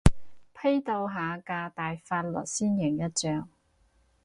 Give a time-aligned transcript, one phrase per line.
[0.59, 3.47] 批鬥下架大法率先贏一仗